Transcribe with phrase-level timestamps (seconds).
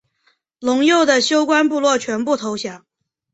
[0.61, 2.87] 陇右的休官部落全部投降。